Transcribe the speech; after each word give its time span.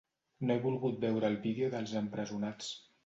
No 0.47 0.53
he 0.53 0.61
volgut 0.63 0.97
veure 1.03 1.29
el 1.33 1.37
vídeo 1.43 1.69
dels 1.75 1.93
empresonats. 2.03 2.73